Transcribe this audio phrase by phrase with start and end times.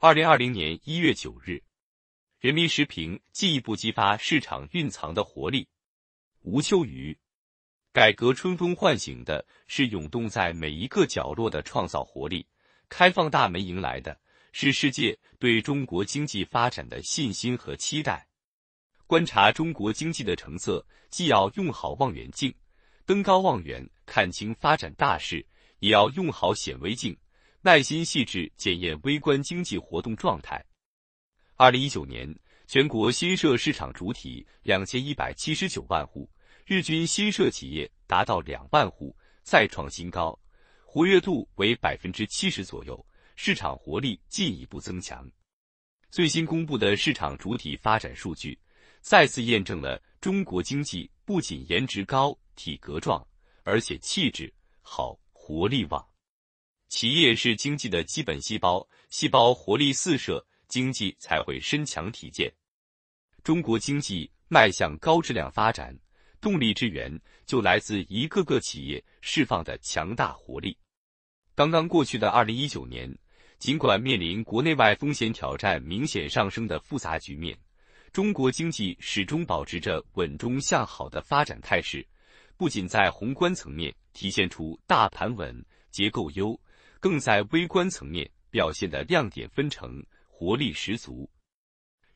[0.00, 1.60] 二零二零年一月九日，
[2.38, 5.66] 人民时评进一步激发市场蕴藏的活力。
[6.42, 7.18] 吴秋雨，
[7.92, 12.46] 改革春风唤醒的是涌动在每一个角落的创造活力，
[12.88, 14.16] 开放大门迎来的
[14.52, 18.28] 是世界对中国经济发展的信心和期待。
[19.08, 22.54] 观察中国经济的成色，既要用好望远镜，
[23.04, 25.44] 登高望远，看清发展大势。
[25.80, 27.16] 也要用好显微镜，
[27.60, 30.64] 耐心细致检验微观经济活动状态。
[31.56, 32.32] 二零一九年，
[32.66, 36.30] 全国新设市场主体两千一百七十九万户，
[36.64, 40.38] 日均新设企业达到两万户，再创新高，
[40.84, 45.28] 活跃度为百分之七十左右，市场活力进一步增强。
[46.10, 48.58] 最新公布的市场主体发展数据，
[49.00, 53.26] 再次验证了中国经济不仅颜值高、体格壮，
[53.64, 55.18] 而且气质好。
[55.50, 56.06] 活力旺，
[56.88, 62.50] 企业是经济的基本细胞，细胞活力四射，经济才会身强体健。
[63.44, 65.94] 中国经济迈向高质量发展，
[66.40, 70.76] 动力之源就来自一个个企业释放的强大活力。
[71.54, 73.14] 刚刚过去的二零一九年，
[73.58, 77.56] 尽管面临国内外风险挑战明显上升的复杂局面，
[78.12, 82.06] 中国经济始终保持着稳中向好的发展态势。
[82.56, 86.58] 不仅在宏观层面体现出大盘稳、结构优，
[87.00, 91.30] 更在微观层面表现的亮点纷呈、活力十足。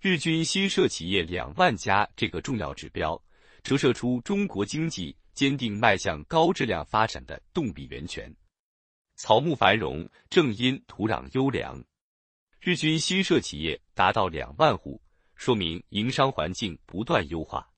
[0.00, 3.22] 日均新设企业两万家这个重要指标，
[3.62, 8.34] 折射出中国经济坚定迈向高质量发展的动力源泉。
[9.14, 11.80] 草木繁荣，正因土壤优良。
[12.58, 15.00] 日均新设企业达到两万户，
[15.34, 17.68] 说明营商环境不断优化。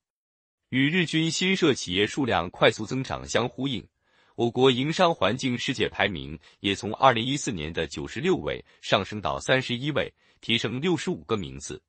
[0.69, 3.87] 与日均新设企业数量快速增长相呼应，
[4.35, 11.81] 我国营商环境世界排名也从二零一四年的九十六位上升到三十一位，提升六十五个名次。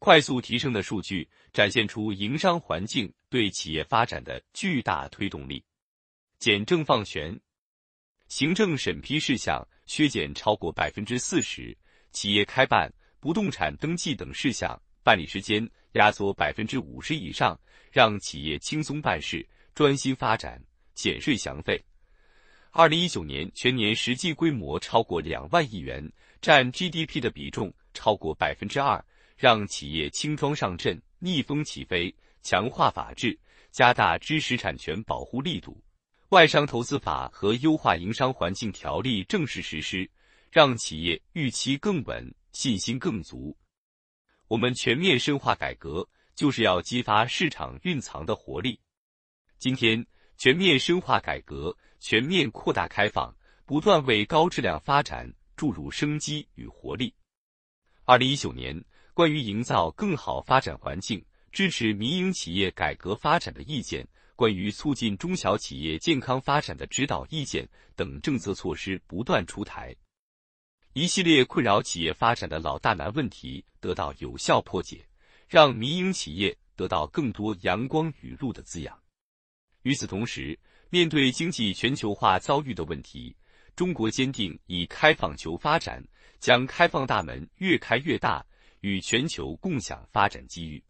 [0.00, 5.64] 快速提升的数据展现出营商环境对企业发展的巨大推动力。
[6.38, 7.38] 简政放权，
[8.28, 11.76] 行政审批事项削减超过百分之四十，
[12.10, 17.58] 企业开办、不动产登记等事项办理时间压缩百分之五十以上。
[17.90, 20.62] 让企业轻松办事、专心发展，
[20.98, 21.80] 减税降费。
[22.72, 29.02] 二零一九年全年实际规模超过两万亿元，占 GDP 的比重超过百分之二，
[29.36, 32.12] 让企业轻装上阵、逆风起飞。
[32.42, 33.38] 强化法治，
[33.70, 35.80] 加大知识产权保护力度。
[36.30, 40.10] 外商投资法和优化营商环境条例正式实施，
[40.50, 43.56] 让企业预期更稳、信心更足。
[44.48, 46.08] 我们全面深化改革。
[46.38, 48.78] 就是要激发市场蕴藏的活力。
[49.58, 50.06] 今天，
[50.38, 53.34] 全面深化改革，全面扩大开放，
[53.66, 57.12] 不断为高质量发展注入生机与活力。
[58.04, 58.80] 二零一九年，
[59.12, 64.06] 关于营造更好发展环境、支持民营企业改革发展的意见，
[64.36, 69.92] 关于促进中小企业健康发展的指导意见等政策措施不断出台，
[70.92, 75.04] 一系列困扰企业发展的老大难问题得到有效破解。
[75.48, 78.96] 让民营企业得到更多阳光雨露的滋养。
[79.88, 80.58] 与此同时，
[80.90, 83.34] 面对经济全球化遭遇的问题，
[83.74, 86.06] 中国坚定以开放求发展，
[86.38, 88.44] 将开放大门越开越大，
[88.80, 90.84] 与全球共享发展机遇。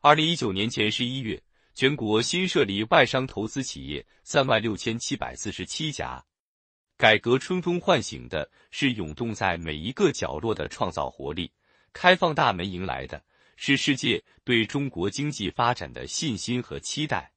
[0.00, 1.40] 二零一九年前十一月，
[1.74, 6.20] 全国新设立外商投资企业三万六千七百四十七家。
[6.96, 11.52] 改革春风唤醒的是涌动在每一个角落的创造活力，
[11.92, 13.22] 开放大门迎来的。
[13.54, 17.32] 是世界对中国经济发展的信心和期待，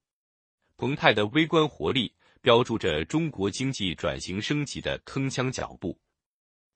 [0.81, 2.11] 澎湃的微观活力
[2.41, 5.95] 标注着中国经济转型升级的铿锵脚步。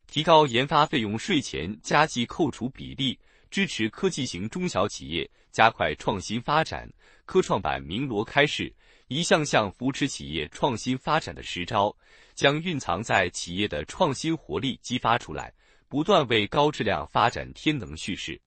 [0.05, 6.88] 提高研发费用税前加计扣除比例，支持科技型中小企业加快创新发展。
[7.25, 8.71] 科创板鸣锣开市，
[9.07, 11.91] 一项项扶持企业创新发展的实招，
[12.35, 15.51] 将蕴藏在企业的创新活力激发出来，
[15.88, 18.39] 不断为高质量发展添能蓄势。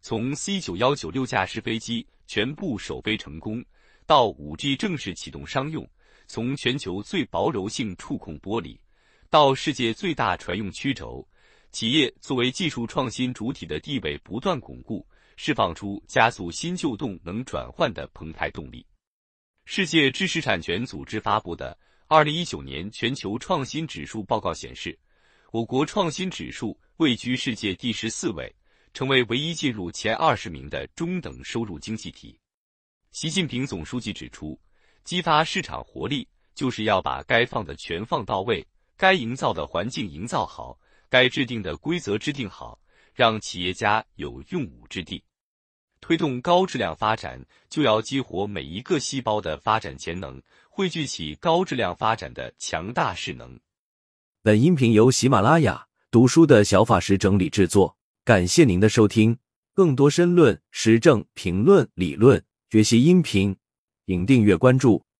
[0.00, 3.64] 从 C 九幺九六架试飞机全部首飞成功，
[4.08, 5.84] 到五 G 正式启动商用；
[6.26, 8.78] 从全球最薄柔性触控玻璃，
[9.28, 11.28] 到世界最大船用曲轴，
[11.72, 15.06] 企业作为技术创新主体的地位不断巩固，
[15.36, 18.86] 释放出加速新旧动能转换的澎湃动力。
[19.66, 24.98] 世界知识产权组织发布的二零一九年全球创新指数报告显示，
[25.52, 28.50] 我国创新指数位居世界第十四位。
[28.94, 32.40] 成为唯一进入前二十名的中等收入经济体。
[33.10, 34.58] 习近平总书记指出，
[35.02, 38.64] 激发市场活力，就是要把该放的全放到位，
[38.96, 40.78] 该营造的环境营造好，
[41.08, 42.78] 该制定的规则制定好，
[43.14, 45.24] 让企业家有用武之地。
[46.00, 53.58] 推动高质量发展，就要激活每一个细胞的发展潜能，汇聚起高质量发展的强大势能。
[54.42, 59.36] 本音频由喜马拉雅读书的小法师整理制作，感谢您的收听。
[59.74, 63.56] 更多深论、时政评论、理论学习音频，
[64.04, 65.02] 请订阅关注。